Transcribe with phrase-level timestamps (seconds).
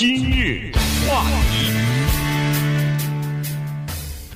[0.00, 0.72] 今日
[1.06, 1.70] 话题，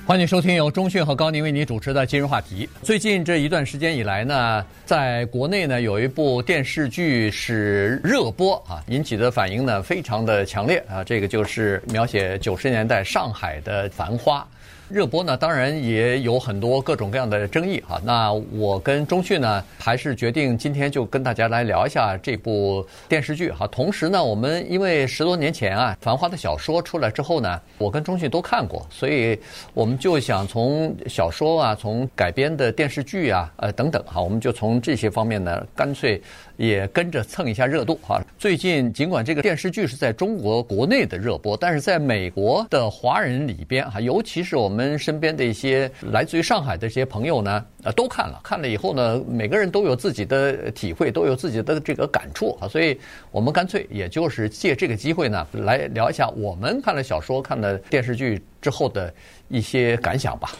[0.06, 2.68] 欢迎收听由中讯和高宁为您主持的今日话题。
[2.83, 11.02] 最近这一段时间以来呢，在国内呢有一部电视剧是热播啊，引起的反应呢非常的强烈啊。
[11.02, 14.46] 这个就是描写九十年代上海的繁花。
[14.95, 18.00] 热播呢，当然也有很多各种各样的争议哈。
[18.04, 23.66] 那我跟中讯呢，还是决定今天就跟大家来聊一下这部电视剧哈。
[23.66, 29.36] 同时呢，我们因为十多年前啊，《繁花》的小说出来之后呢，我跟中讯都看过，所以
[29.72, 36.23] 我们就想从小说啊，从改编的电视剧啊，呃等等哈，我们就从这些方面呢，干脆
[36.57, 38.21] 也跟着蹭一下热度哈。
[38.39, 44.85] 最近尽管这个电视剧是在中国国内的热播，但是在美国的华人里边哈，尤其是我们。
[45.05, 52.98] 身边的一些来自于上海的这些朋友呢，呃，都看了，看了以后呢，每个人都有自己的体会，都有自己的这个感触啊，所以
[53.31, 59.12] 我们干脆也就是借这个机会呢，来聊一下我们看了小说、看了电视剧之后的
[59.48, 60.50] 一些感想吧。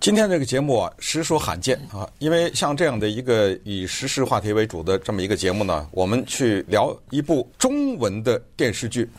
[0.00, 9.10] 今天这个节目啊，实属罕见啊，因为像这样的一个以时事话题为主的这么一个节目呢，我们去聊一部中文的电视剧，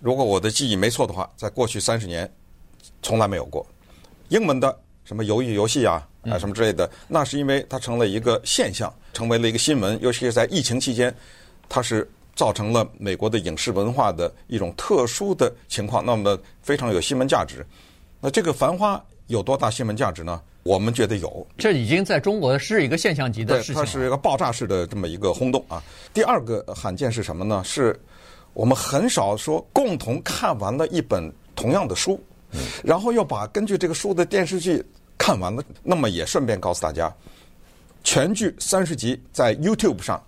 [0.00, 2.30] 如果我的记忆没错的话，在过去三十年
[3.02, 3.64] 从来没有过。
[4.30, 11.14] 英文的什么鱿鱼游戏啊啊什么之类的，那是因为它成了一个现象，成为了一个新闻，尤其是在疫情期间，
[11.68, 17.64] 它是造成了美国的影视文化的一种特殊的情况，那么非常有新闻价值。
[18.20, 20.40] 那这个《繁花》有多大新闻价值呢？
[20.62, 25.82] 我们觉得有，这已经在中国是一个现象级的事情，它是一个爆炸式的这么一个轰动啊。
[26.12, 27.62] 第二个罕见是什么呢？
[27.64, 27.98] 是
[28.52, 32.18] 我们很少说共同看完了一本同样的书。
[32.84, 34.80] 然后又把根据这个书的电视剧
[35.18, 37.12] 看完了，那么也顺便告诉大家，
[38.04, 40.22] 全剧三十集在 YouTube 上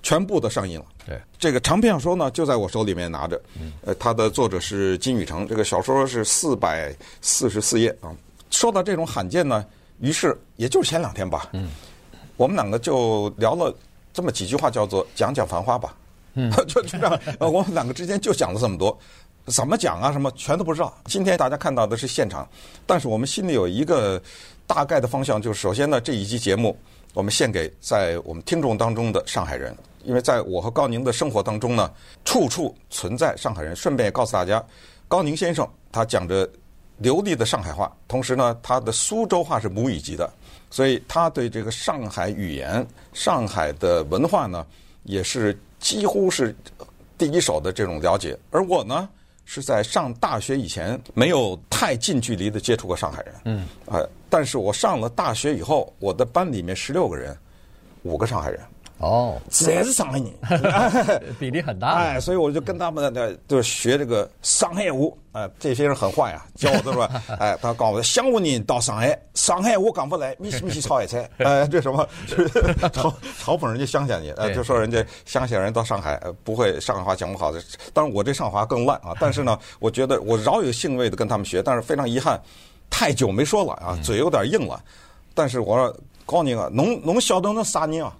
[0.00, 0.86] 全部都上映了。
[1.04, 3.42] 对，这个长篇小说呢就在我手里面拿着。
[3.84, 8.14] 呃，它的作者是金宇澄，这个小说是四百四十四页啊。
[8.52, 9.66] 说到这种罕见呢，
[9.98, 11.68] 于是也就是前两天吧，嗯，
[12.36, 13.74] 我们两个就聊了
[14.12, 15.96] 这么几句话，叫做讲讲繁花吧。
[16.34, 18.96] 嗯，就 就这样，我们两个之间就讲了这么多。
[19.46, 20.12] 怎么讲啊？
[20.12, 20.96] 什么全都不知道。
[21.06, 22.48] 今天大家看到的是现场，
[22.86, 24.22] 但是我们心里有一个
[24.66, 26.78] 大概的方向，就是首先呢，这一期节目
[27.12, 31.90] 我们献给在我们听众当中的上海人，因为在我和高宁的生活当中呢，
[32.24, 33.74] 处处存在上海人。
[33.74, 34.64] 顺便也告诉大家，
[35.08, 36.48] 高宁先生他讲着
[37.02, 40.32] 流利的上海话，同时呢，他的苏州话是母语级的，
[40.70, 44.64] 所以他对这个上海语言、上海的文化呢，
[45.02, 46.54] 也是几乎是
[47.18, 48.38] 第一手的这种了解。
[48.50, 49.08] 而我呢，
[49.44, 57.36] 是在上大学以前没有太近距离的接触过上海人，嗯，啊，但是我上了大学以后，我的班里面十六个人，
[58.02, 58.60] 五个上海人，
[59.02, 64.98] 哦，全是上海人， 比例很大，哎，所以我就跟他们呢就学这个上海话，
[65.32, 67.10] 哎，这些人很坏啊，教我的说，
[67.40, 73.12] 哎，他告诉我，乡下人到上海，上海话讲不来，米西米西炒海菜， 哎，这什么，嘲
[73.42, 77.60] 嘲讽人家乡下人，哎，就说人家乡下人到上海不会上海话讲不好的，
[77.92, 82.40] 当然我这上海话更烂啊，但是呢，我觉得我饶有兴味的跟他们学，但是非常遗憾，
[82.88, 84.80] 太久没说了啊，嘴有点硬了，
[85.34, 85.92] 但是我说。
[86.24, 88.12] 高宁啊，侬侬晓得侬啥人啊？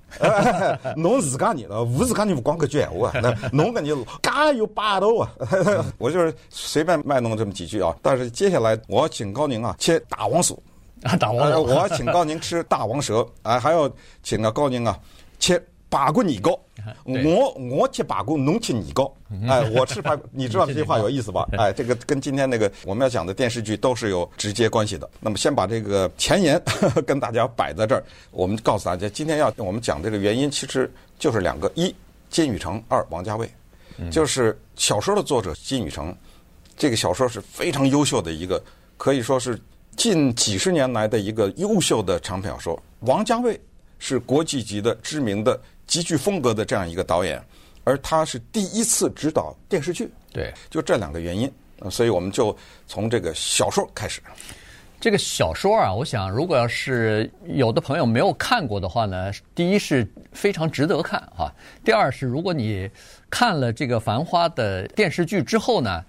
[0.96, 5.30] 侬自家人，我自家人不光个句闲话啊，侬搿人介有霸道啊！
[5.98, 7.94] 我就是随便卖弄这么几句啊。
[8.02, 10.60] 但是接下来我要请高宁啊切大王鼠
[11.02, 13.90] 啊，大王酥，我要请高宁吃大王蛇啊，还要
[14.22, 14.98] 请个高宁啊
[15.38, 15.62] 切。
[15.92, 16.58] 八股年糕，
[17.04, 19.14] 我我吃八股，侬吃年糕。
[19.46, 21.46] 哎，我吃排骨， 你知道这句话有意思吧？
[21.58, 25.06] 哎，这个跟今天那个我们要讲的电视剧都是有直接关系的。
[25.20, 26.58] 那么先把这个前言
[27.06, 31.94] 跟大家摆在这儿，我们告诉大家，今天要我们讲这个原因，其实就是两个：一
[32.30, 33.46] 金宇澄，二王家卫。
[34.10, 36.16] 就是小说的作者金宇澄，
[36.74, 38.62] 这个小说是非常优秀的一个，
[38.96, 39.60] 可以说是
[39.94, 42.82] 近几十年来的一个优秀的长篇小说。
[43.00, 43.60] 王家卫
[43.98, 45.60] 是国际级的知名的。
[45.86, 47.42] 极具风格的这样一个导演，
[47.84, 51.52] 而他是第一次执导电视剧，对，就这两个原因，
[51.90, 54.22] 所以我们就从这个小说开始。
[55.00, 61.52] 这个小说啊，我想如果要是有的朋友没有看过的话呢，第一是非常值得看啊，
[61.84, 62.88] 第二是如果你
[63.28, 66.04] 看了这个《繁花》的电视剧之后呢。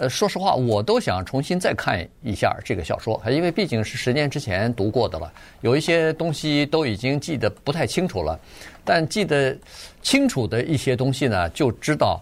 [0.00, 5.30] 呃，说实话，我都想重新再看一下这个小说，因为毕竟是十年之前读过的了，
[5.60, 8.40] 有一些东西都已经记得不太清楚了。
[8.82, 9.54] 但记得
[10.00, 12.18] 清楚的一些东西呢，就知道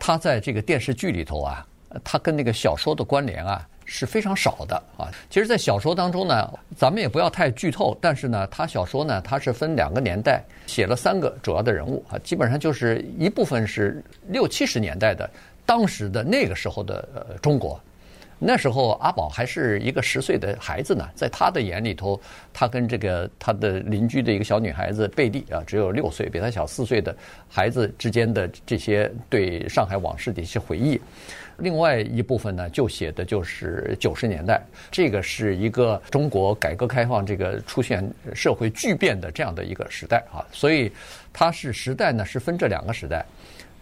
[0.00, 1.66] 他在这个电视剧里头啊，
[2.02, 5.12] 他跟那个小说的关联啊是非常少的啊。
[5.28, 15.28] 其实，在小说当中呢，咱们也不要太剧透，但是呢，他小说呢，他是分两个年代写了三个主要的人物啊，基本上就是一部分是六七十年代的。
[15.68, 17.78] 当时的那个时候的呃中国。
[18.40, 22.18] 那时候阿宝还是一个十岁的孩子呢，在他的眼里头，
[22.54, 27.14] 他跟这个他的邻居的一个小女孩子贝蒂啊，只有六岁，比他小四岁的
[27.48, 31.00] 孩子之间的这些对上海往事的一些回忆。
[31.56, 40.92] 另外一部分呢，就写的就是九十年代，这个是一个中国改革开放这个出现社会巨变的这样的一个时代啊，所以
[41.32, 43.26] 它是时代呢是分这两个时代。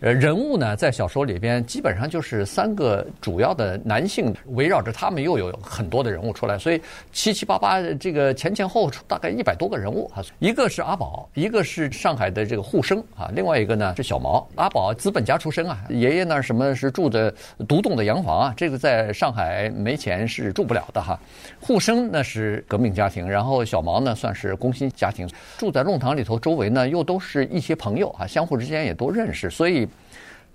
[0.03, 6.79] 呃，人物呢，在小说里边基本上就是三个主要的男性，围绕着他们又有很多的人物出来，所以
[7.13, 10.23] 七七八八这个前前后后大概一百多个人物啊。
[10.39, 14.47] 一个是阿宝，一个是上海的这个沪生啊，另外一个呢是小毛。
[14.57, 17.35] 阿宝资本家出身啊，爷爷呢什么是住的
[17.67, 21.19] 独栋的洋房啊，这个在上海没钱是住不了的哈。
[21.59, 25.27] 沪生呢是革命家庭，然后小毛呢算是工薪家庭，
[25.57, 29.86] 住在弄堂里头，周围呢又都是一些朋友啊，相互之间也都认识，所以。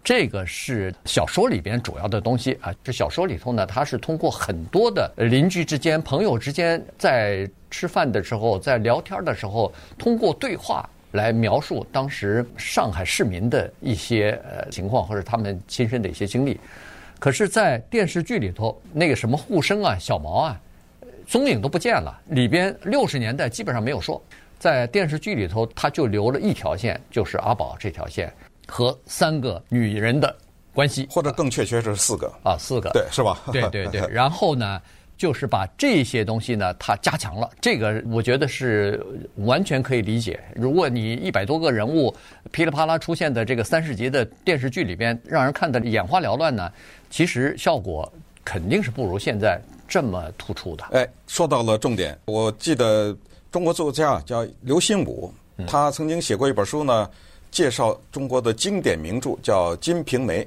[0.04, 2.74] 这个是小说里边主要的东西啊。
[2.84, 16.60] 这小说里头呢，它是通过很多的邻居之间、朋友之间，在吃饭的时候、在聊天的时候，通过对话来描述当时上海市民的一些呃情况或者他们亲身的一些经历。
[17.20, 20.60] 可是，在电视剧里头，那个什么护生啊、小毛啊，
[21.28, 22.20] 踪影都不见了。
[22.30, 24.20] 里边六十年代基本上没有说，
[24.58, 28.34] 在电视剧里头，他就留了一条线，就是阿宝这条线。
[28.72, 30.34] 和三个女人的
[30.74, 33.38] 关系，或者更确切是四个啊，四个，对，是吧？
[33.52, 34.00] 对对对。
[34.08, 34.82] 然后呢，
[35.18, 37.50] 就是把这些东西呢，它加强了。
[37.60, 40.40] 这个我觉得是完全可以理解。
[40.56, 42.16] 如果你一百多个人物
[42.52, 46.72] 噼里啪啦出现的这个三十集的电视剧里边，让人看得眼花缭乱呢，
[47.10, 48.10] 其实效果
[48.46, 50.86] 肯定是不如现在这么突出的。
[50.92, 52.18] 哎，说到了重点。
[52.24, 53.14] 我记得
[53.52, 55.30] 中国作家叫刘心武，
[55.68, 57.10] 他曾经写过一本书呢。
[57.52, 60.42] 介绍中国的经典名著叫《金瓶梅》，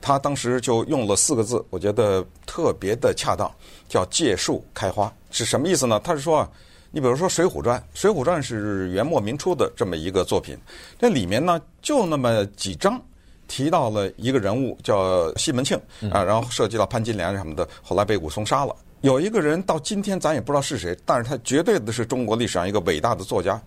[0.00, 3.50] 他当时就用了四个字，我觉得特别的恰当，
[3.88, 5.12] 叫“借树开花”。
[5.30, 6.00] 是什么意思呢？
[6.02, 6.50] 他是说啊，
[6.90, 10.58] 你比如说《水浒传》，《水浒传》是元末明初的这么一个作品，
[10.98, 13.00] 这里面呢就那么几章
[13.46, 15.78] 提到了一个人物叫西门庆
[16.10, 18.74] 啊，然后涉及到潘金莲什么的，后来被武松杀了。
[19.02, 23.62] 有一个人到今天咱也不知道是谁，但是他绝对的是中国历史上一个伟大的作家。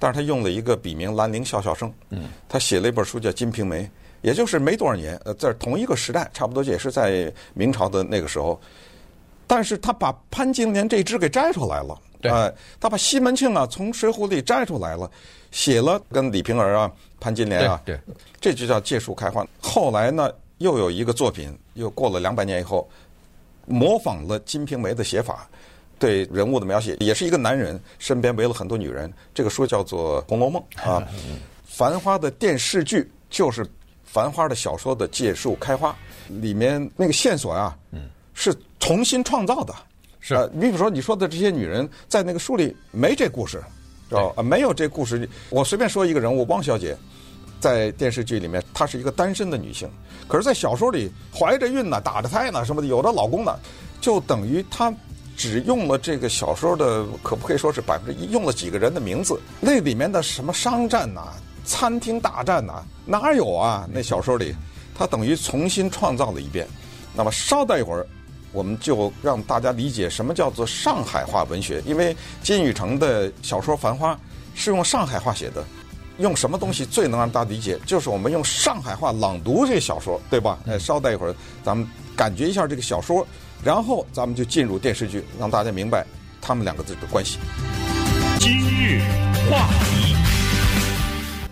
[0.00, 1.92] 但是他用了一个笔名兰陵笑笑生，
[2.48, 3.82] 他写了一本书叫《金瓶梅》，
[4.22, 8.58] 也就是没多少年，呃，在同一个时代，差不多也是在明朝的那个时候。
[9.46, 12.30] 但是他把潘金莲这支给摘出来了，对，
[12.80, 15.10] 他把西门庆啊从水浒里摘出来了，
[15.50, 18.00] 写了跟李瓶儿啊、潘金莲啊，对，
[18.40, 19.46] 这就叫借树开花。
[19.60, 22.88] 后来呢，又有一个作品，又过了两百年以后，
[23.66, 25.46] 模仿了《金瓶梅》的写法。
[26.00, 29.12] 对人物的描写，也是一个男人身边围了很多女人。
[29.34, 30.60] 这个书叫做《红楼梦》
[30.90, 31.06] 啊，
[31.62, 33.62] 《繁花》的电视剧就是
[34.02, 35.94] 《繁花》的小说的借树开花，
[36.28, 37.76] 里面那个线索啊，
[38.32, 39.74] 是重新创造的。
[40.20, 43.62] 是，你比如说你说的这些女人，在那个书里没这故事，
[44.08, 44.42] 知道吧？
[44.42, 45.28] 没有这故事。
[45.50, 46.96] 我随便说一个人物，汪小姐，
[47.60, 49.86] 在电视剧里面她是一个单身的女性，
[50.26, 53.54] 可是，在小说里怀着孕呢，打着胎呢，什么的，有着老公呢，
[54.00, 54.90] 就等于她。
[55.40, 58.30] 只用了这个小说的，可不可以说是百分之一？
[58.30, 61.34] 用了几个人的名字，那里面的什么商战呐、啊、
[61.64, 63.88] 餐厅大战呐、啊，哪有啊？
[63.90, 64.54] 那小说里，
[64.94, 66.68] 他等于重新创造了一遍。
[67.14, 68.06] 那么稍待一会儿，
[68.52, 74.12] 我们就让大家理解什么叫做上海话文学，因为金宇澄的小说《繁花》
[74.54, 75.64] 是用上海话写的。
[76.18, 77.80] 用什么东西最能让大家理解？
[77.86, 80.58] 就是我们用上海话朗读这个小说，对吧？
[80.66, 83.26] 哎，稍待一会儿，咱们感觉一下这个小说。
[83.62, 86.02] 然后咱们就进入电视剧，让大家明白
[86.40, 87.38] 他们两个字的关系。
[88.38, 89.02] 今日
[89.50, 90.16] 话题，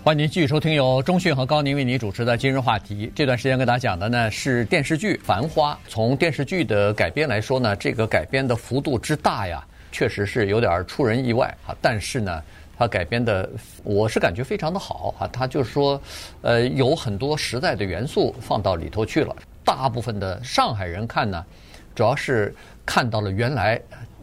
[0.03, 3.07] 欢迎您继续收听由中讯和高宁为您主持的《今日话题》。
[3.15, 5.75] 这段时间跟大家讲的呢是电视剧《繁花》。
[5.87, 9.63] 从电视剧的改编来说呢，这个改编的幅度之大呀，
[9.93, 11.77] 确实是有点出人意外啊。
[11.83, 12.43] 但是呢，
[12.79, 13.47] 它改编的
[13.85, 15.29] 我是感觉非常的好啊。
[15.31, 16.01] 它就是说，
[16.41, 19.37] 呃，有很多时代的元素放到里头去了。
[19.63, 21.45] 大部分的上海人看呢。
[21.99, 22.55] 主要是
[22.87, 23.77] 看到了原来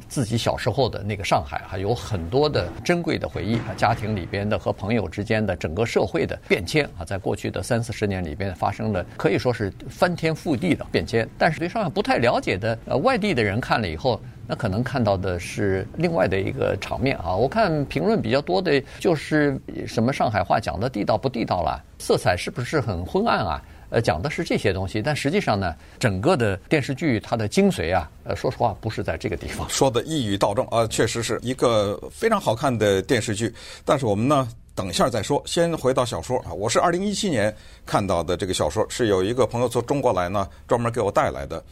[0.07, 11.27] 自己小时候的那个上海，还有很多的珍贵的回忆啊，家庭里边的和朋友之间的整个社会的变迁啊，在过去的三四十年里边发生了可以说是翻天覆地的变迁。
[11.37, 17.35] 但是对上海不太了解的呃外地的人看了以后，那可能看到的是另外的一个场面啊。
[17.35, 23.61] 我看评论比较多的就是什么上海话讲的地道不地道了，色彩是不是很昏暗啊？
[23.95, 29.69] 呃，讲的是这些东西，但实际上呢，整个的电视剧它的精髓啊，呃，说实话不是在这个地方。
[29.69, 33.53] 说的一语道中啊，确实是一个非常好看的电视剧。
[33.85, 35.41] 但是我们呢，等一下再说。
[35.45, 41.63] 先回到小说啊，我是二零一七年看到的这个小说，是有一个朋友从中国来呢，专门给我带来的。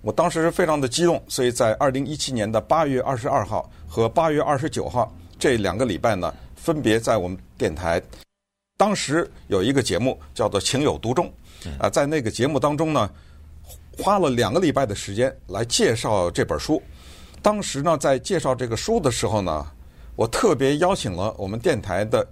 [0.00, 8.00] 我当时是非常的激动，所以在二零一七年的八月二十二号和八月二十九号这两个礼拜呢，分别在我们电台，
[8.76, 11.26] 当时有一个节目叫做《情有独钟》，
[11.78, 13.10] 啊，在那个节目当中呢，
[13.98, 16.82] 花了两个礼拜的时间来介绍这本书。
[17.42, 19.66] 当时呢，在介绍这个书的时候呢，
[20.16, 22.26] 我特别邀请了我们电台的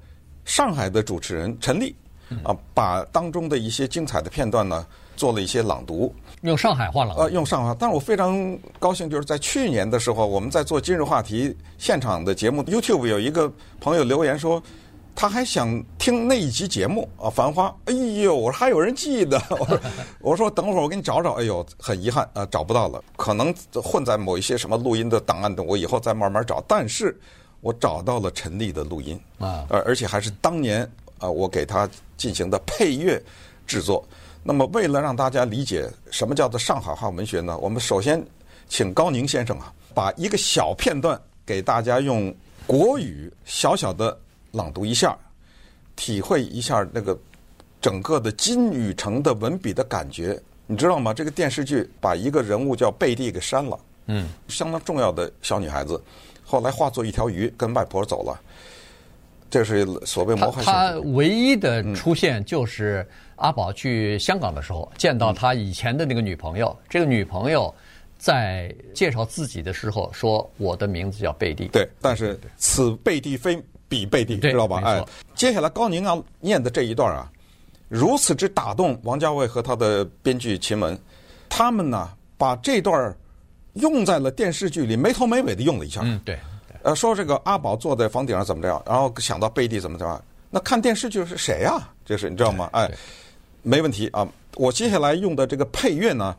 [0.45, 1.95] 上海的主持人陈丽，
[2.43, 4.87] 啊，把当中的一些精彩的片段呢。
[5.15, 7.21] 做了一些朗读，用上海话朗读。
[7.21, 7.77] 呃，用上海话。
[7.79, 14.61] 但是我非常高兴，就是在去年的时候，我们在做今日话题现场的节目，YouTube 有一个朋友留言说，
[15.15, 17.69] 他还想听那一集节目啊，《繁花》。
[17.91, 19.81] 哎呦，我说还有人记得， 我说，
[20.21, 21.33] 我说等会儿我给你找找。
[21.33, 26.63] 哎呦，很遗憾啊，找不到了，可能混在某一些什么录音的档案的，我以后再慢慢找。
[26.67, 27.17] 但是
[27.61, 33.23] 我找到了陈丽的录音啊，而而且还是当年啊，我给他进行的配乐
[33.67, 34.05] 制作。
[34.43, 37.57] 那么，为了让大家理解什么叫做上海话文学呢？
[37.59, 38.21] 我们首先
[38.69, 42.35] 请高宁先生啊，把一个小片段给大家用
[42.67, 44.19] 国语小小的
[44.53, 45.17] 朗读一下，
[45.97, 47.19] 体会一下那个
[47.81, 50.41] 整个的金宇澄的文笔的感觉。
[50.67, 51.13] 你知道吗？
[51.13, 56.01] 这个电视剧把一个人物叫贝蒂给删了，嗯，相当重要的小女孩子，
[56.45, 58.41] 后来化作一条鱼跟外婆走了。
[59.51, 60.65] 这是所谓魔幻。
[60.65, 63.07] 他唯一的出现就是
[63.37, 66.75] 阿宝去香港的时候，见到他以前的那个女朋友。
[66.89, 67.75] 这个女朋友
[68.17, 74.81] 在介绍自己的时候说：“我的名字叫贝蒂。”对，但是此贝蒂非彼贝蒂，知道吧？
[74.87, 77.31] 哎，接下来高宁要念的这一段啊，
[77.91, 80.99] 如此之打动王家卫和他的编剧秦雯，
[81.51, 82.09] 他们呢
[82.39, 83.15] 把这段
[83.75, 86.01] 用在了电视剧里，没头没尾的用了一下。
[86.03, 86.39] 嗯，对。
[86.83, 91.87] 呃，说这个阿宝坐在房顶上怎么着，然后想到贝蒂怎么怎么，那看电视剧是谁呀？
[92.03, 92.71] 这是你知道吗？
[92.73, 92.91] 哎，
[93.61, 94.27] 没问题啊。
[94.55, 96.35] 我接下来用的这个配乐呢，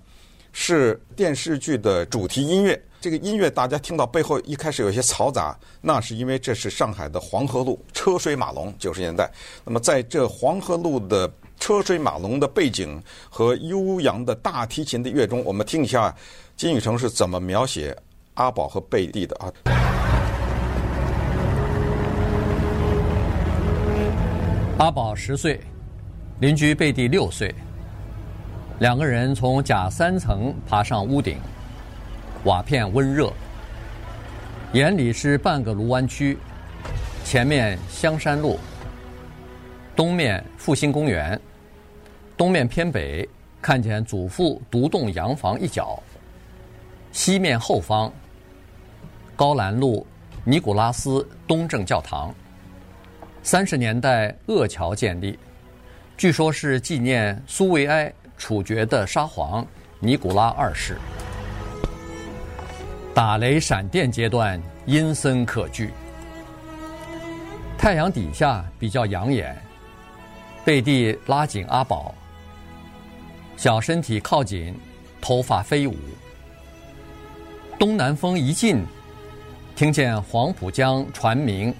[0.53, 2.83] 是电视剧的主题音乐。
[3.03, 9.29] 这个音乐大家听到背后一开始有些嘈杂，那是因为这是上海的黄河路车水马龙九十年代。
[9.65, 11.29] 那么在这黄河路的
[11.59, 16.15] 车水马龙的背景和悠扬的大提琴的乐中，我们听一下
[16.55, 17.93] 金宇澄是怎么描写
[18.35, 19.51] 阿宝和贝蒂的啊。
[24.77, 25.59] 阿宝十岁，
[26.39, 27.53] 邻居贝蒂六岁，
[28.79, 31.37] 两个人从甲三层爬上屋顶，
[32.45, 33.31] 瓦片温热，
[34.73, 36.37] 眼里是半个卢湾区，
[37.23, 38.59] 前面香山路，
[39.95, 41.39] 东面复兴公园，
[42.35, 43.27] 东面偏北
[43.61, 46.03] 看见祖父独栋洋房一角，
[47.13, 48.11] 西面后方
[49.37, 50.05] 高兰路
[50.43, 52.35] 尼古拉斯东正教堂。
[53.41, 55.39] 三十年代鄂桥建立，
[56.17, 59.65] 据说是纪念苏维埃处决的沙皇
[60.01, 60.97] 尼古拉二世。
[63.13, 65.91] 打雷闪电阶段阴森可惧，
[67.77, 69.55] 太阳底下比较养眼。
[70.65, 72.15] 贝蒂拉紧阿宝，
[73.55, 74.75] 小身体靠紧，
[75.21, 75.95] 头发飞舞。
[77.77, 78.83] 东南风一进，
[79.75, 81.71] 听见黄浦江船鸣。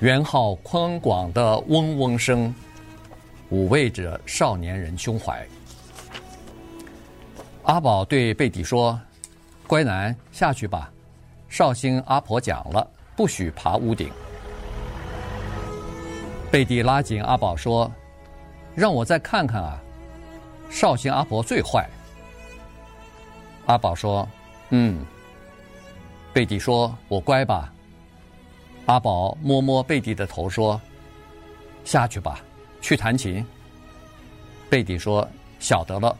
[0.00, 2.54] 元号宽广的嗡嗡声，
[3.50, 5.46] 抚慰着少年人胸怀。
[7.62, 9.00] 阿宝对贝蒂说
[9.66, 10.92] ：“乖男，下去吧，
[11.48, 14.10] 绍兴阿婆讲了，不许爬屋顶。”
[16.50, 17.90] 贝蒂拉紧阿宝说
[18.74, 19.82] ：“让我再看看啊，
[20.70, 21.88] 绍兴阿婆最坏。”
[23.66, 24.26] 阿宝说
[24.70, 25.04] ：“嗯。”
[26.32, 27.72] 贝蒂说：“我乖吧。”
[28.86, 30.80] 阿宝摸摸贝蒂的头说
[31.84, 32.40] ：“下去吧，
[32.80, 33.44] 去弹琴。”
[34.70, 36.16] 贝蒂说：“晓得了。”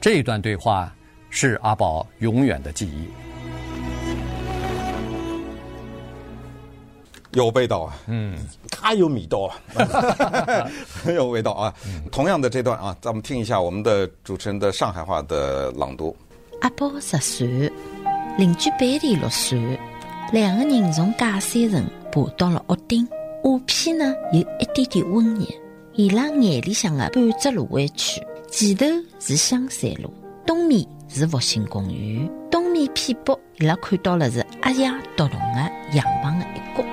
[0.00, 0.94] 这段对话
[1.30, 3.08] 是阿宝永远的记忆。
[7.32, 8.38] 有味道啊，嗯，
[8.70, 9.52] 太有味道啊，
[10.90, 11.72] 很有味道啊。
[12.10, 16.16] 同样的这段啊，咱们听一下我们的主持人的上海话的朗读。
[16.62, 17.70] 阿宝十岁，
[18.38, 19.78] 邻居贝蒂六岁。
[20.32, 23.06] 两个人从假山层爬到了屋顶，
[23.44, 25.46] 瓦片呢有一点点温热，
[25.94, 28.20] 伊拉眼里向的半只芦苇区，
[28.50, 28.86] 前头
[29.20, 30.12] 是香山路，
[30.46, 36.84] 东面是复兴公园，东面偏北伊拉看到了是阿亚独栋的洋房的一角，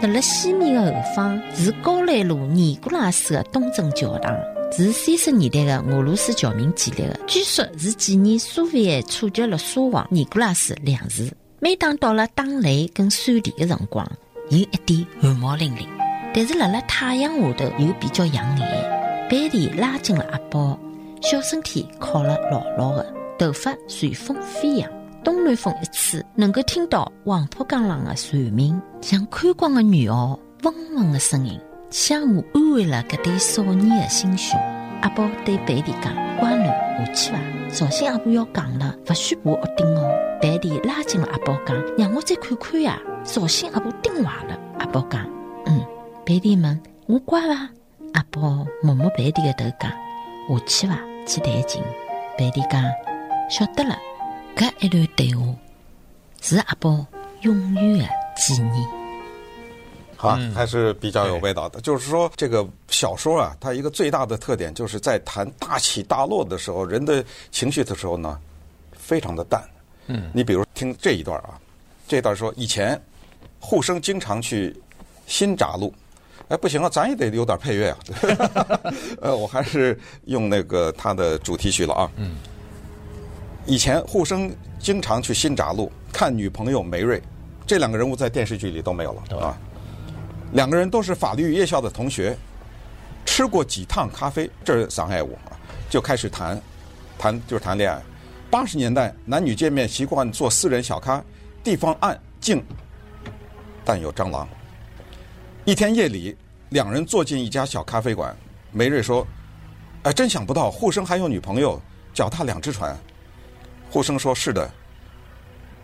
[0.00, 4.36] 在了西面的后方是高兰路尼古拉斯的东正教堂，
[4.72, 11.30] 是三十年代的俄罗斯侨民建立的，据说是纪念苏维埃处决了沙皇尼古拉斯两世。
[11.60, 14.10] 每当到了打雷跟闪电的辰光，
[14.48, 15.86] 有一点汗毛淋漓，
[16.34, 19.00] 但是辣辣太阳下头又比较养眼。
[19.28, 20.78] 贝蒂拉紧了阿宝，
[21.20, 24.90] 小身体靠了牢牢的，头发随风飞扬。
[25.24, 34.60] 东南风一吹，能够听到黄浦江浪的船鸣，像宽广的女袄，嗡嗡的声音，相互安慰了搿对少年的心胸。
[35.00, 36.66] 阿宝对贝蒂讲：“乖囡，
[37.06, 37.38] 下去吧，
[37.70, 40.10] 小心阿婆要讲了，勿许爬屋顶哦。”
[40.42, 45.26] 贝蒂拉紧了阿宝讲：“让我再看看呀，绍兴阿婆顶坏了。”阿宝讲
[45.64, 45.82] ：“嗯。”
[46.26, 46.78] 贝蒂问
[47.08, 47.70] ：“我乖伐？”
[48.12, 49.90] 阿宝摸摸贝蒂的头讲
[50.48, 51.82] ：“下去吧，去弹琴。”
[52.36, 52.82] 贝蒂讲
[53.50, 53.98] ：“晓得了。”
[54.56, 55.44] 搿一段对话
[56.42, 57.06] 是阿宝
[57.42, 58.88] 永远的纪念。
[60.16, 61.80] 好，还是比较有味道的。
[61.80, 68.38] 就是说，这个小说啊，它一个最大的特点，就是在谈大起大落的时候，人的情绪的时候呢，
[68.92, 69.62] 非常的淡。
[70.08, 71.58] 嗯，你比如听这一段啊，
[72.06, 73.00] 这段说以前
[73.58, 74.76] 护生经常去
[75.26, 75.94] 新闸路，
[76.48, 77.98] 哎，不行啊，咱也得有点配乐啊。
[79.22, 82.10] 呃，我还是用那个他的主题曲了啊。
[82.16, 82.36] 嗯。
[83.70, 87.22] 以前护生经常去新闸路看女朋友梅瑞，
[87.64, 89.56] 这两个人物在电视剧里都没有了啊。
[90.50, 92.36] 两个人都是法律夜校的同学，
[93.24, 95.54] 吃过几趟咖啡，这是上海话啊，
[95.88, 96.60] 就开始谈，
[97.16, 98.02] 谈就是谈恋爱。
[98.50, 101.22] 八十年代男女见面习惯坐私人小咖，
[101.62, 102.60] 地方暗静，
[103.84, 104.48] 但有蟑螂。
[105.64, 106.36] 一天夜里，
[106.70, 108.36] 两人坐进一家小咖啡馆，
[108.72, 109.24] 梅瑞说
[110.02, 111.80] ：“哎，真想不到护生还有女朋友，
[112.12, 112.98] 脚踏两只船。”
[113.90, 114.70] 护生说：“是的，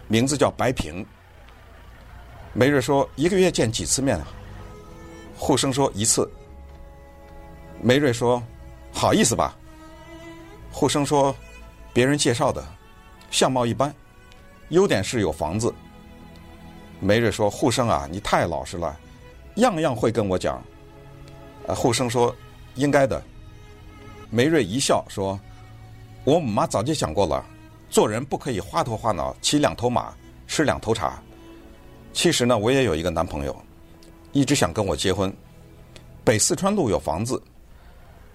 [0.07, 1.05] 名字叫白萍。”
[2.55, 4.29] 梅瑞说：“一个月见几次面啊？”
[5.37, 6.31] 护生说：“一次。”
[7.83, 8.41] 梅瑞说
[8.93, 9.57] ：“好意思吧？”
[10.71, 11.35] 护生说
[11.93, 12.65] ：“别人介绍的，
[13.31, 13.93] 相貌一般，
[14.69, 15.75] 优点是有房子。”
[17.01, 18.97] 梅瑞说：“护生啊，你太老实了，
[19.57, 20.63] 样样会跟我讲。”
[21.67, 22.35] 呃，护生说
[22.77, 23.21] ：“应该的。”
[24.31, 25.39] 梅瑞一笑说
[26.25, 27.45] ：“我母妈早就讲过了。”
[27.97, 30.13] 做人不可以花头花脑，骑两头马，
[30.47, 31.19] 吃两头茶。
[32.13, 33.57] 其实呢，我也有一个男朋友，
[34.33, 35.35] 一直想跟我结婚。
[36.23, 37.43] 北四川路有房子。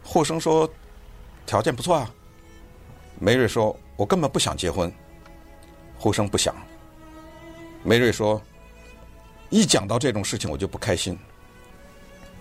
[0.04, 0.68] 霍生说
[1.46, 2.12] 条件不错啊。
[3.20, 4.92] 梅瑞说，我根本不想结婚。
[5.96, 6.56] 护生不想。
[7.84, 8.42] 梅瑞说，
[9.52, 11.16] 一讲到这种事情我就不开心。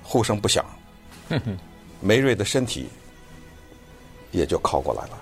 [0.02, 0.64] 护生不想。
[2.00, 2.88] 梅瑞的身体
[4.30, 5.18] 也就靠过来了。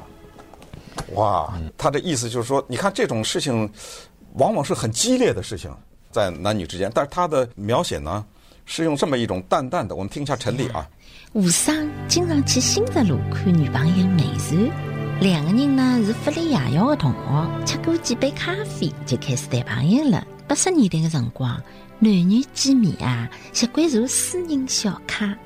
[1.14, 3.68] 哇，他的意思就是说，你看这种事情，
[4.34, 5.70] 往往是很激烈的事情，
[6.10, 6.90] 在男女之间。
[6.94, 8.24] 但是他的描写呢，
[8.66, 9.94] 是用这么一种淡淡的。
[9.96, 10.88] 我们听一下陈丽啊。
[11.32, 14.70] 吴生经常去新泽路看女朋友梅瑞，
[15.20, 20.26] 两个人呢是福利夜校的同学，吃过几杯咖啡就开始谈朋友了。
[20.46, 21.50] 八十年代的辰光，
[21.98, 25.36] 男女见面啊，习惯坐私人小卡，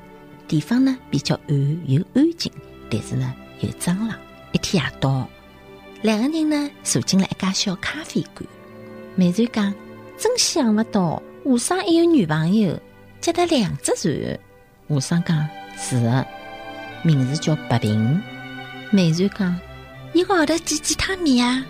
[0.47, 2.51] 地方呢比较暗又安静，
[2.89, 4.17] 但是呢有蟑螂。
[4.53, 5.27] 一天夜到。
[6.03, 8.45] 两个人呢坐进了一家小咖啡馆。
[9.15, 9.73] 美瑞讲
[10.19, 12.77] ：“真想不到，护生还有女朋友，
[13.21, 14.39] 接得两只船。”
[14.89, 15.47] 护生讲
[15.79, 16.27] ：“是的，
[17.03, 18.21] 名字叫白萍。”
[18.91, 19.57] 美瑞讲
[20.11, 21.65] ：“一个号头见几趟面啊？”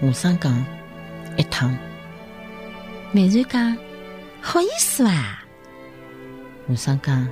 [0.00, 0.66] 护生讲
[1.38, 1.72] ：“一趟。”
[3.12, 3.76] 美瑞讲
[4.42, 5.44] ：“好意思啊？”
[6.66, 7.28] 护生讲：“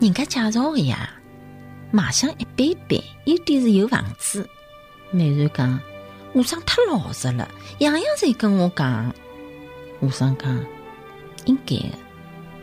[0.00, 1.08] 人家介绍的呀，
[1.90, 4.46] 卖相一般般，有点是有房子。”
[5.10, 5.78] 梅瑞讲
[6.32, 9.14] ：“护生太老实了，样样侪跟我讲。”
[10.00, 10.64] 护生讲
[11.46, 11.92] ：“应该的。”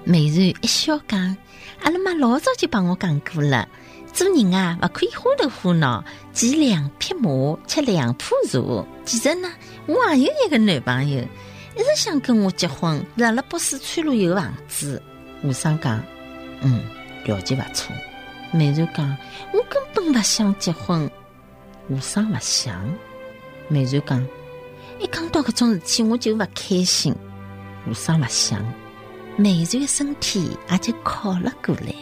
[0.05, 1.37] 梅瑞一笑讲
[1.81, 3.67] ：“阿拉妈老早就帮我讲过了，
[4.11, 6.03] 做人啊，不可以花头花脑，
[6.33, 8.85] 骑两匹马，吃两棵树。
[9.05, 9.49] 其实呢，
[9.87, 11.19] 我还有一个男朋友，
[11.75, 15.01] 一直想跟我结婚，辣辣北四川路有房子。”
[15.41, 16.03] 护生讲
[16.61, 16.83] ：“嗯，
[17.23, 17.95] 条件不错。”
[18.51, 19.17] 梅瑞讲
[19.53, 21.09] ：“我根本不想结婚。”
[21.93, 22.83] 护生不想，
[23.67, 24.27] 梅瑞讲，
[24.99, 27.13] 一讲到搿种事体我就勿开心。
[27.85, 28.59] 护生不想，
[29.37, 31.93] 梅瑞的身体也就靠了过来。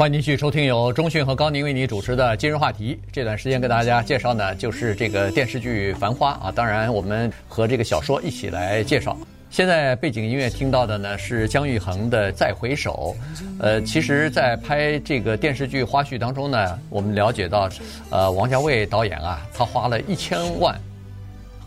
[0.00, 2.98] 欢迎继续收听由中讯和高宁为你主持的今日话题。
[3.12, 6.50] 这段时间跟大家介绍呢，就是这个电视剧《繁花》啊。
[6.50, 9.14] 当然，我们和这个小说一起来介绍。
[9.50, 13.14] 现在背景音乐听到的呢是姜育恒的《再回首》。
[13.58, 17.68] 呃，其实，在拍这个电视剧花絮当中呢，我们了解到，
[18.08, 20.74] 呃，王家卫导演啊，他花了一千万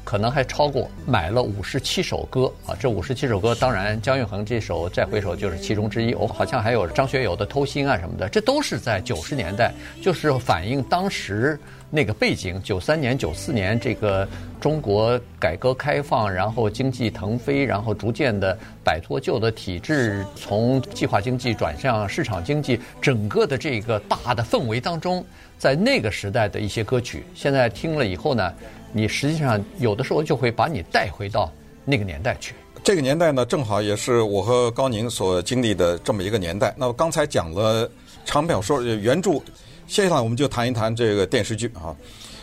[0.04, 2.76] 可能还超过买了五十七首歌啊！
[2.80, 6.14] 这五十七首歌，当然姜育恒这首《再回首》就是其中之一。
[6.14, 11.58] 哦，好像还有张学友的《偷心》啊什么的，这都是在九十年代，就是反映当时
[11.90, 12.62] 那个背景。
[12.62, 14.28] 九三年、九四年，这个
[14.60, 25.26] 中国改革开放，然后经济腾飞，然后逐渐的摆脱旧的体制，从计划经济转向市场经济，整个的这个大的氛围当中，
[25.58, 28.54] 在那个时代的一些歌曲，现在听了以后呢。
[28.94, 31.52] 你实际上有的时候就会把你带回到
[31.84, 32.54] 那个年代去。
[32.84, 36.74] 这个年代呢，正好也是我和高宁所经历的这么一个年代。
[36.78, 37.90] 那么刚才讲了
[38.26, 39.42] 长篇小说原著，
[39.88, 41.96] 接下来我们就谈一谈这个电视剧啊。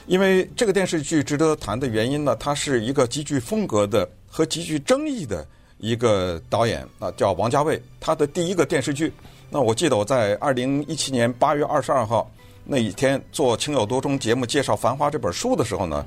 [0.06, 7.80] 因为这个电视剧值得谈的原因呢，它是一个极具风格的和极具争议的一个导演啊，叫王家卫。
[8.00, 9.12] 他的第一个电视剧，
[9.50, 12.28] 那我记得我在二零一七年八月二十二号
[12.64, 16.04] 那一天做《情有独钟》节目介绍《繁花》这本书的时候呢。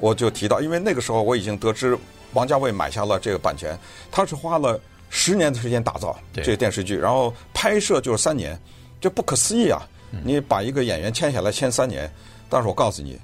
[0.00, 1.96] 我就提到，因为那个时候我已经得知
[2.32, 3.78] 王家卫买下了这个版权，
[4.10, 4.78] 他是花了
[5.08, 8.58] 十年的时间打造这个电视剧，然后拍摄就是三年，
[9.00, 9.80] 这不可思议啊！
[10.24, 12.10] 你把一个演员签下来签三年，
[12.48, 13.18] 但是我告诉你，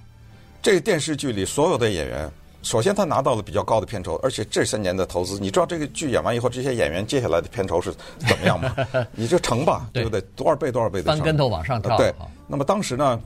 [0.62, 2.30] 这个电视剧里所有的演员，
[2.62, 8.74] 首先他拿到了比较高的片酬，而且这三年的投资，你知道这个剧演完以后，这些演员接下来的片酬是怎么样吗？
[9.12, 10.20] 你就乘吧，对不对？
[10.36, 11.12] 多少倍多少倍的。
[11.12, 11.96] 翻跟头往上跳。
[11.96, 12.12] 对，
[12.46, 13.20] 那么当时呢？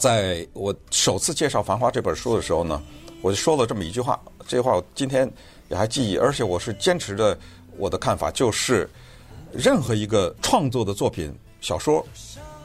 [0.00, 2.82] 在我首次介绍《繁花》这本书的时候呢，
[3.20, 5.30] 我就说了这么一句话，这句话我今天
[5.68, 7.38] 也还记忆，而且我是坚持着
[7.76, 8.88] 我的看法，就是
[9.52, 12.02] 任何一个创作的作品，小说、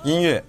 [0.06, 0.42] 音乐、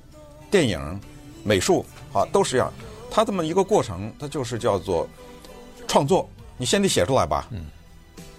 [0.49, 1.01] 电影、
[1.43, 2.73] 美术啊，都是一样，
[3.11, 5.09] 它这么一个过程，它就是叫做
[5.89, 6.29] 创作。
[6.57, 7.67] 你先得写出来吧，嗯，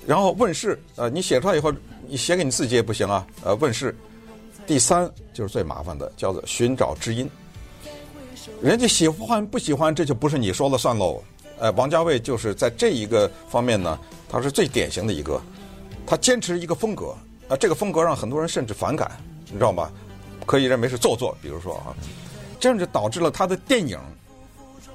[0.05, 1.69] 然后问世，呃，你写出来以后，
[2.07, 3.93] 你写给你自己也不行啊，呃，问世。
[4.65, 7.29] 第三就是最麻烦的，叫做寻找知音。
[8.61, 11.21] 人家喜欢不喜欢，这就不是你说了算喽。
[11.59, 13.97] 呃，王家卫就是在这一个方面呢，
[14.29, 15.41] 他是最典型的一个。
[16.05, 17.15] 他坚持一个风格，
[17.49, 19.11] 啊，这个风格让很多人甚至反感，
[19.47, 19.91] 你知道吗？
[20.45, 21.91] 可以认为是做作，比如说啊，
[22.59, 23.99] 这样就导致了他的电影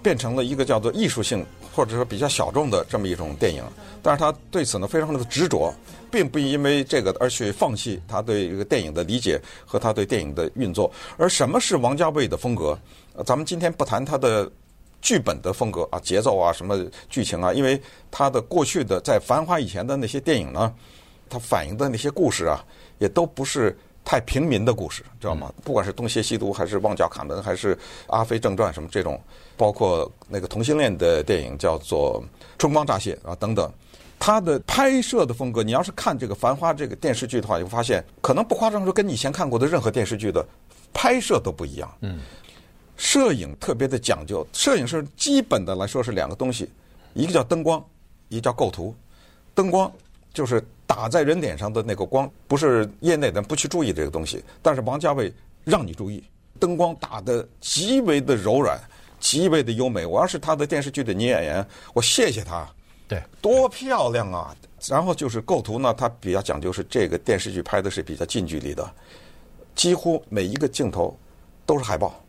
[0.02, 3.62] 变成了一个叫做艺术性或者说比较小众的这么一种电影。
[4.02, 5.74] 但是他对此呢非常的执着，
[6.11, 10.90] 并不因为这个而去放弃他对一个电影的理解和他对电影的运作。
[11.18, 12.78] 而什么是王家卫的风格？
[13.27, 14.51] 咱们今天不谈他的
[15.01, 20.72] 剧本的风格啊，节奏啊，什么剧情啊，因为他的过去的在《繁花》以前的那些电影呢，
[21.29, 22.64] 他反映的那些故事啊，
[22.98, 25.53] 也都不是太平民的故事，知道吗？
[25.62, 29.20] 不管是东邪西毒，还是旺角卡门，还是阿飞正传什么这种，
[29.57, 32.22] 包括那个同性恋的电影叫做
[32.59, 33.70] 《春光乍泄》啊等等。
[34.18, 40.46] 他的拍摄的风格，你要是看这个《繁花》这个电视剧的话，你会发现可能不夸张说，跟你以前看过的任何电视剧的
[40.92, 41.92] 拍摄都不一样。
[42.03, 42.20] 嗯，
[43.03, 46.71] 摄影特别的讲究，摄影是基本的来说是两个东西，
[47.15, 47.85] 一个叫灯光，
[48.29, 48.95] 一个叫构图。
[49.57, 49.93] 灯光
[50.33, 55.35] 就是打在人脸上的那个光，不是业内人不去注意这个东西，但是王家卫
[55.65, 56.23] 让你注意，
[56.61, 58.81] 灯光打得极为的柔软，
[59.19, 60.07] 极为的优美。
[60.07, 62.65] 我要是他的电视剧的女演员，我谢谢他。
[63.09, 64.57] 对，多漂亮啊！
[64.87, 68.88] 然后就是构图呢，它比较讲究是这个电视剧拍的是比较近距离的，
[69.75, 71.19] 几乎每一个镜头
[71.67, 72.21] 都是海报，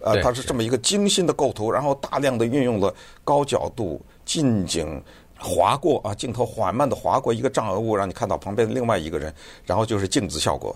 [0.00, 5.02] 呃，它是这么一个精心的构图，然后大量的运用了高角度、近景
[5.38, 9.32] 划过啊，镜头缓慢的划过一个障碍物，让你看到旁边的另外一个人，
[9.64, 10.74] 然后就是镜子效果，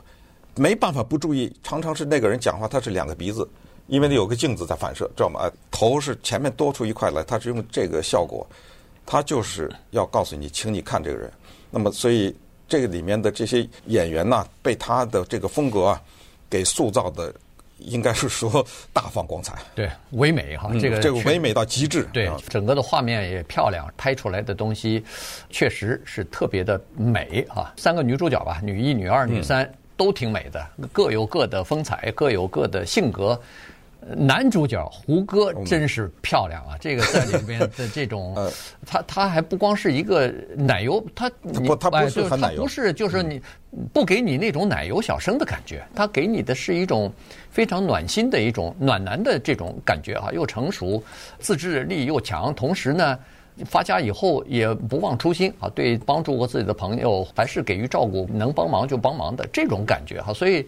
[0.56, 3.48] 没办法不注意，常常是那个人讲话他是两个鼻子，
[3.86, 5.40] 因为他有个镜子在反射，知道吗？
[5.40, 8.46] 啊，头是前面多出一块来，他是用这个效果。
[9.06, 11.30] 他就是要告诉你，请你看这个人。
[11.70, 12.34] 那么，所以
[12.66, 16.02] 这个里面的这些演员呢，被他的这个风格啊，
[16.48, 17.30] 给塑造的，
[17.78, 19.54] 应该是说大放光彩。
[19.74, 22.08] 对，唯美哈，这个、嗯、这个唯美到极致。
[22.12, 25.04] 对，整个的画面也漂亮，拍出来的东西
[25.50, 27.72] 确实是特别的美哈。
[27.76, 33.40] 三个女主角吧，女一、女二、女三、嗯、都挺美的，各有各的风采，各有各的性格。
[34.16, 36.76] 男主角胡歌真是漂亮啊！
[36.78, 38.36] 这个在里边的这种，
[38.84, 43.40] 他他还不光是一个奶油，他不他不是很奶油，他不是就是你
[43.94, 47.10] 不给你那种奶油小生的感觉，他给你的是一种
[47.50, 51.02] 非常暖心的一种暖男的这种感觉啊，又成熟，
[51.38, 53.18] 自制力又强，同时呢，
[53.64, 60.66] 发家以后也不忘初心啊，对帮助过自己的朋友还是给予照顾，能帮忙就帮忙的这种感觉哈，所以。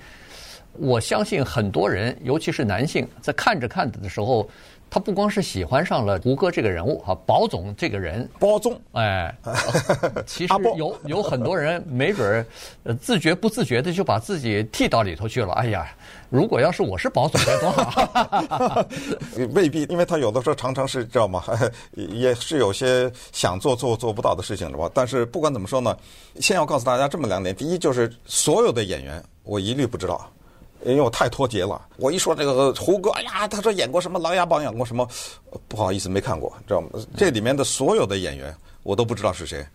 [0.79, 4.49] 我相信很多人，尤其是男性，在看着看着的时候。
[4.89, 9.37] 他不光是喜欢上了胡歌这个人物哈，宝总这个人，包总，哎，
[10.25, 15.53] 其实有有很多人没准儿，自觉不自觉的就把自己剃到里头去了。
[15.55, 15.93] 哎呀，
[16.31, 18.87] 如果要是我是宝总该多好！
[19.55, 21.43] 未必，因为他有的时候常常是知道吗？
[21.93, 24.89] 也是有些想做做做不到的事情是吧。
[24.95, 25.95] 但是不管怎么说呢，
[26.39, 30.31] 先要告诉大家这么两点：第一，就是所有的演员我一律不知道。
[30.87, 35.07] 因为我太脱节了，我一说这个胡歌，哎呀，他说演过什么《琅琊榜》，演过什么，
[35.67, 36.89] 不好意思，没看过，知道吗？
[37.17, 39.67] 这里面的所有的演员，我都不知道是谁，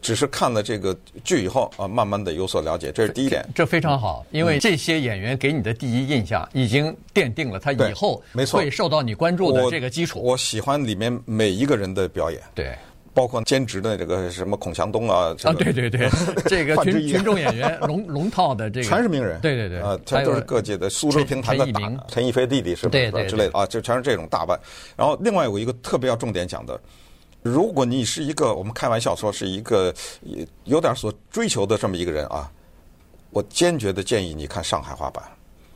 [0.00, 3.42] 只是看了这个剧以后啊，慢慢的有所了解，这是第一点。
[3.54, 10.20] 这，这非常好，因为这些演员给你的第一印象已经奠定了他以后没错会受到你关注的这个基础。
[10.20, 12.40] 我，我喜欢里面每一个人的表演。
[12.54, 12.72] 对。
[13.14, 16.08] 包括兼职的这个什么孔祥东啊，啊对对对，
[16.48, 18.88] 这个群群众演员龙龙套的这个。
[18.88, 22.92] 全是名人，对对对，啊，全都是各界的苏州评弹的大陈逸飞弟弟是吧？
[23.28, 23.58] 之类的。
[23.58, 24.58] 啊，就全是这种大腕。
[24.96, 26.80] 然后另外有一个特别要重点讲的，
[27.42, 29.92] 如果你是一个我们开玩笑说是一个
[30.64, 32.50] 有点所追求的这么一个人啊，
[33.30, 35.22] 我坚决的建议你看上海话版，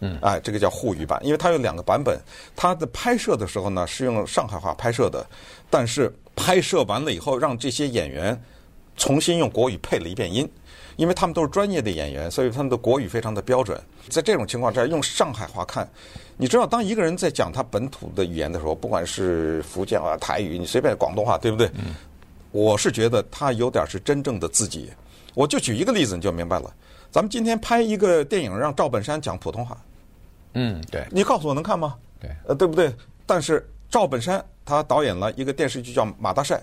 [0.00, 2.18] 嗯，哎，这个叫沪语版，因为它有两个版本，
[2.54, 5.26] 它的拍摄的时候呢是用上海话拍摄的，
[5.70, 6.12] 但是。
[6.38, 8.38] 拍摄完了以后，让这些演员
[8.94, 10.46] 重新用国语配了一遍音，
[10.96, 13.80] 因为他们都是专业的演员，所以他们的国语非常的标准。
[14.10, 15.88] 在这种情况之下，用上海话看，
[16.36, 21.68] 你知道，当一个人在讲他本土的语言的时候，不管是福建话、台语，你随便广东话，对不对？
[21.68, 21.94] 嗯。
[22.52, 24.90] 我是觉得他有点是真正的自己。
[25.32, 26.70] 我就举一个例子，你就明白了。
[27.16, 29.74] 咱们今天拍一个电影，让赵本山讲普通话。
[30.52, 31.02] 嗯，对。
[31.10, 31.96] 你告诉我能看吗？
[32.20, 32.30] 对。
[32.46, 32.94] 呃，对不对？
[33.24, 34.44] 但是赵本山。
[34.66, 36.58] 他导演了一个电视剧叫《马大帅》，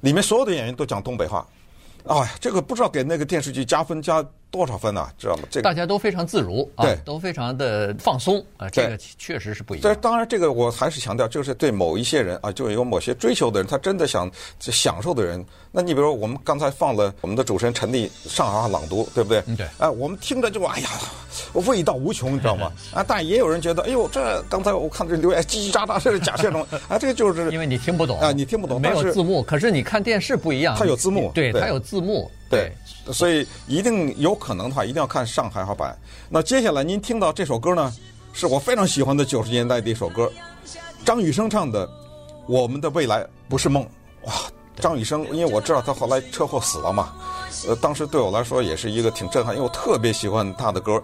[0.00, 1.46] 里面所有的演员都讲东北话。
[2.06, 5.12] 哎呀，这个不知道给那个电视剧加分加多少分呢、啊？
[5.18, 5.42] 知道吗？
[5.50, 8.68] 这个大家都非常自如，啊、对，都非常的放松啊。
[8.70, 9.82] 这个确实是不一样。
[9.82, 14.30] 这当然，这个我还是强调，就是对某一些人啊，就有某些追求的人，他真的想
[14.60, 15.44] 享受的人。
[15.70, 19.42] 那你比如说，我们刚才放了我们的主持人陈丽上海话朗读，对不对？
[19.46, 19.66] 嗯，对。
[19.78, 20.88] 哎，我们听着就哎呀，
[21.54, 22.72] 味道无穷，你知道吗？
[22.94, 29.42] 啊，但也有人觉得，哎呦，这刚才我看这留言叽叽喳喳，这是假现场 啊，这个就是因为你听不懂啊，你听不懂，没有字幕。
[29.42, 32.30] 可是你看电视不一样，它有字幕，对，它有字幕。
[32.50, 32.72] 对，
[33.12, 35.96] 所以一定有可能的话，一定要看上海话版。
[36.30, 37.92] 那接下来您听到这首歌呢，
[38.32, 40.32] 是我非常喜欢的九十年代的一首歌，
[41.04, 41.86] 张雨生唱的
[42.46, 43.82] 《我们的未来不是梦》。
[44.22, 44.32] 哇，
[44.80, 47.12] 张雨生，因为我知道他后来车祸死了嘛，
[47.66, 51.02] 呃，当时对我来说也是一个挺震撼，因为我特别喜欢他的歌。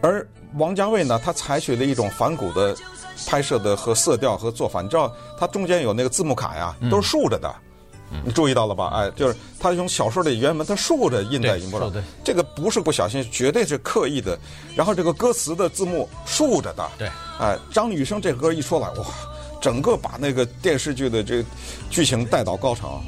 [0.00, 2.76] 而王家卫呢，他采取了一种反骨的
[3.26, 7.52] 拍摄的和色调和做法，你知道，他中间有那个字幕卡呀，都是竖着的。
[8.24, 8.86] 你注意到了吧？
[8.94, 11.92] 哎，就是他用小说的原文，他竖着印在荧幕上，
[12.24, 14.38] 这个不是不小心，绝对是刻意的。
[14.74, 19.04] 然后这个歌词的字幕竖着的，对，哎，张雨生这歌一出来，哇，
[19.60, 21.44] 整个把那个电视剧的这个
[21.90, 23.02] 剧情带到高潮。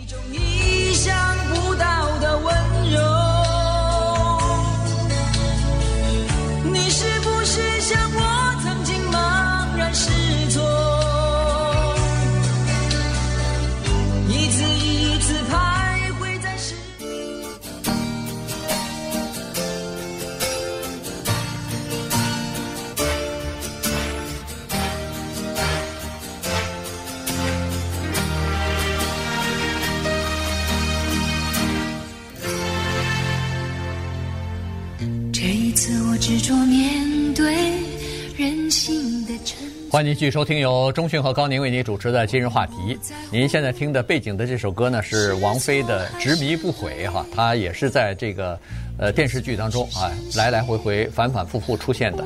[40.01, 42.99] 欢迎继续收听由钟迅和高宁为您主持的今日话题。
[43.31, 48.59] 您现在听的背景的这首歌呢，是王菲的《执迷不悔》哈，它也是在这个
[48.97, 52.25] 呃电视剧当中啊来来回回反反复复出现的，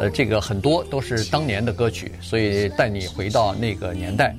[0.00, 4.36] 呃，这个很多都是当年的歌曲，所以带你回到那个年代。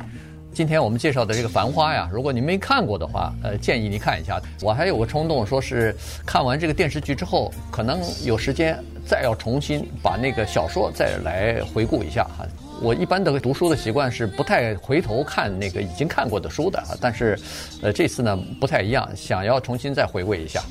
[0.54, 4.39] 今天我们介绍的这个《繁花》呀，如果您没看过的话，呃，建议您看一下。
[4.62, 5.93] 我还有个冲动，说是
[6.24, 12.45] 看完这个电视剧之后，可能有时间再要重新把那个小说再来回顾一下哈。
[12.86, 17.36] 我一般的读书的习惯是不太回头看那个已经看过的书的，但是，
[17.82, 20.63] 呃，这次呢不太一样，想要重新再回味一下。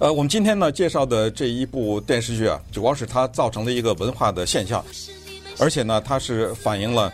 [0.00, 4.84] 呃，我们今天呢介绍的这一部电视剧啊，主要是它造成了一个文化的现象，
[5.60, 7.12] 而且呢，它是反映了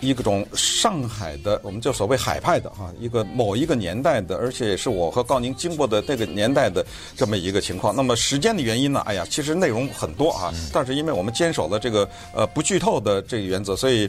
[0.00, 6.84] 一个种上海的，我们就所谓海派的哈，一个某一个年代的，而且也是我和高宁经过的那个年代的
[7.16, 7.94] 这么一个情况。
[7.94, 9.00] 那么时间的原因呢？
[9.06, 14.08] 哎呀，其实内容很多啊，但是因为我们坚守了这个呃不剧透的这个原则，所以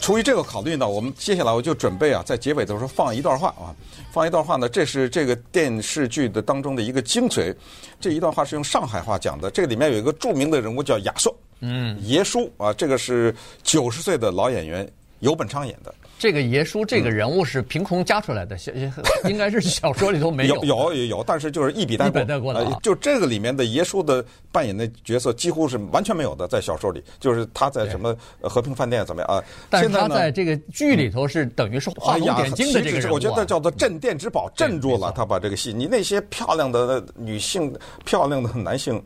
[0.00, 3.74] 出于这个考虑呢，我们接下来我就准备啊，在结尾的时候放一段话啊，
[4.12, 7.54] 放一段话呢，这是这个电视剧的当中的一个精髓。
[8.00, 11.34] 这一段话是用上海话讲的，这个里面有一个著名的人物叫亚硕。
[11.64, 14.90] 嗯，爷叔啊，这个是九十岁的老演员
[15.22, 15.94] 游本昌演的。
[16.18, 18.92] 这个爷叔这个人物是凭空加出来的，嗯、
[19.28, 20.54] 应该是小说里头没有。
[20.62, 22.20] 有有有有，但是就是一笔带过。
[22.20, 22.78] 一笔带过的、啊呃。
[22.80, 29.42] 就这个里面的爷叔的扮演的角色几乎是完全没有的，在小说里，就是他在什么和平饭店怎么样啊？
[29.70, 35.72] 但是他在这个剧里头是等于是画龙点睛的这个人物、啊哎、我觉得叫做镇店之宝，镇住了他把这个戏。
[35.72, 39.02] 你那些漂亮的女性、漂亮的男性。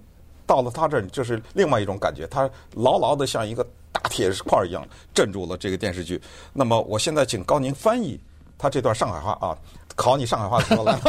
[0.49, 6.21] 到了他这儿，就是另外一种感觉，他牢牢的像一个大铁块一样镇住了这个电视剧。
[6.53, 8.21] 那么，我现在请高宁翻译
[8.59, 9.57] 他这段上海话啊，
[9.95, 11.01] 考你上海话说来，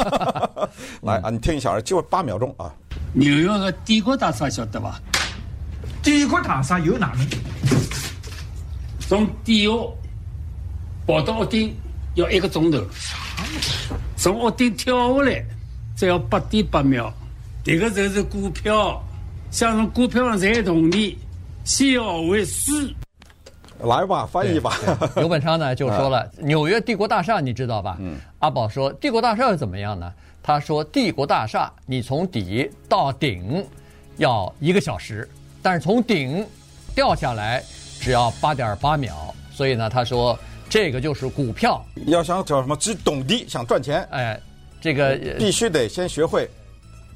[1.03, 2.73] 来啊，你听一下，就八秒钟啊。
[3.11, 5.01] 纽约的帝国大厦晓得吧？
[6.01, 7.27] 帝国大厦有哪能？
[9.01, 9.71] 从地下
[11.05, 11.75] 跑到屋顶
[12.15, 12.81] 要一个钟头，
[14.15, 15.45] 从屋顶跳下来
[15.97, 17.13] 只要八点八秒。
[17.65, 19.03] 这个就是股票。
[19.49, 21.17] 像从股票上赚动力，
[21.67, 22.71] 先要会输。
[23.83, 24.75] 来吧，翻译吧。
[25.17, 27.97] 刘本昌呢就说了，纽约帝国大厦你知道吧？
[27.99, 28.15] 嗯。
[28.39, 30.11] 阿宝说帝国大厦又怎么样呢？
[30.41, 33.63] 他说帝国大厦你从底到顶
[34.15, 35.29] 要一个小时，
[35.61, 36.47] 但是从顶
[36.95, 37.61] 掉下来
[37.99, 39.35] 只要八点八秒。
[39.51, 41.85] 所以呢，他说这个就是股票。
[42.05, 42.77] 要想叫什么？
[42.77, 44.39] 只懂的想赚钱，哎，
[44.79, 46.49] 这个必须得先学会。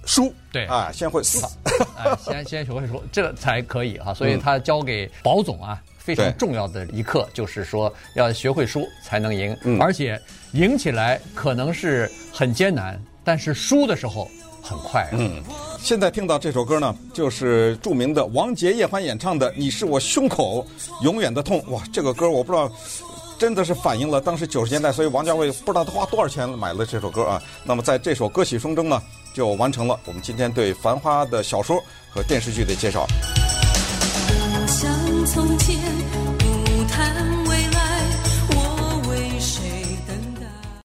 [0.06, 1.40] 输对啊，先会输，
[1.98, 4.14] 哎，先先学会输，这才可以哈。
[4.14, 10.20] 所以他交给保总啊非常重要的一课，就是说要学会输才能赢，而且
[10.54, 14.30] 赢起来可能是很艰难，但是输的时候
[14.62, 15.08] 很快。
[15.14, 15.42] 嗯，
[15.80, 20.66] 现在听到这首歌呢，就是著名的王杰、叶欢演唱的《你是我胸口
[21.02, 21.62] 永远的痛》。
[21.70, 22.72] 哇，这个歌我不知道。
[23.40, 27.42] 真的是反映了当时九十年代，所以王家卫不知道他花多少钱买了这首歌啊。
[27.64, 29.02] 那么在这首歌曲声中呢，
[29.34, 33.06] 就完成了我们今天对《繁花》的小说和电视剧的介绍。